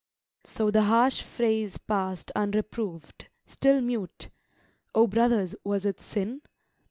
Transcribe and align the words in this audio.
So 0.45 0.71
the 0.71 0.81
harsh 0.81 1.21
phrase 1.21 1.77
pass'd 1.77 2.31
unreproved. 2.35 3.27
Still 3.45 3.81
mute—(O 3.81 5.05
brothers, 5.05 5.55
was 5.63 5.85
it 5.85 6.01
sin?) 6.01 6.41